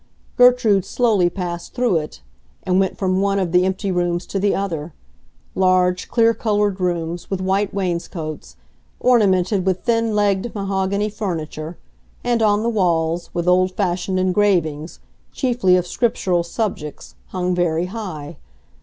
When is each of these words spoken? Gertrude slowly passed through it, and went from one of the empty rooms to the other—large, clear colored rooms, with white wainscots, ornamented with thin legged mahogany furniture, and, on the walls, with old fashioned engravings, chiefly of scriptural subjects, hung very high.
Gertrude 0.35 0.83
slowly 0.83 1.29
passed 1.29 1.75
through 1.75 1.97
it, 1.97 2.23
and 2.63 2.79
went 2.79 2.97
from 2.97 3.21
one 3.21 3.37
of 3.37 3.51
the 3.51 3.65
empty 3.65 3.91
rooms 3.91 4.25
to 4.25 4.39
the 4.39 4.55
other—large, 4.55 6.09
clear 6.09 6.33
colored 6.33 6.79
rooms, 6.81 7.29
with 7.29 7.39
white 7.39 7.71
wainscots, 7.71 8.55
ornamented 8.99 9.63
with 9.63 9.83
thin 9.83 10.15
legged 10.15 10.55
mahogany 10.55 11.07
furniture, 11.11 11.77
and, 12.23 12.41
on 12.41 12.63
the 12.63 12.67
walls, 12.69 13.29
with 13.35 13.47
old 13.47 13.73
fashioned 13.73 14.19
engravings, 14.19 15.01
chiefly 15.31 15.75
of 15.75 15.85
scriptural 15.85 16.41
subjects, 16.41 17.13
hung 17.27 17.53
very 17.53 17.85
high. 17.85 18.37